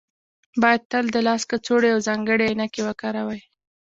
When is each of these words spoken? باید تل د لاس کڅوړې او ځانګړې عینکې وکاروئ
باید 0.61 0.81
تل 0.91 1.05
د 1.11 1.17
لاس 1.27 1.41
کڅوړې 1.49 1.89
او 1.95 1.99
ځانګړې 2.07 2.45
عینکې 2.51 2.81
وکاروئ 2.87 3.41